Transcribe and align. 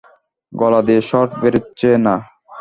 গলা 0.53 0.79
দিয়ে 0.87 1.01
স্বর 1.09 1.27
বেরুচ্ছে 1.41 1.89
না। 2.05 2.15